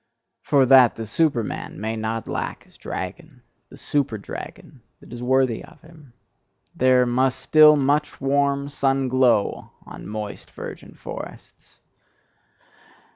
For 0.41 0.65
that 0.65 0.95
the 0.95 1.05
Superman 1.05 1.79
may 1.79 1.95
not 1.95 2.27
lack 2.27 2.63
his 2.63 2.75
dragon, 2.75 3.43
the 3.69 3.75
superdragon 3.75 4.79
that 4.99 5.13
is 5.13 5.21
worthy 5.21 5.63
of 5.63 5.79
him, 5.81 6.13
there 6.75 7.05
must 7.05 7.37
still 7.37 7.75
much 7.75 8.19
warm 8.19 8.67
sun 8.67 9.09
glow 9.09 9.73
on 9.85 10.07
moist 10.07 10.49
virgin 10.49 10.95
forests! 10.95 11.77